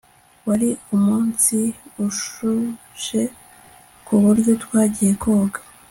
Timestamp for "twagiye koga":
4.63-5.59